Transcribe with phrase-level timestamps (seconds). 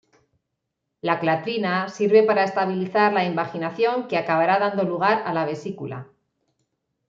[1.01, 6.07] La clatrina sirve para estabilizar la invaginación que acabará dando lugar a la vesícula.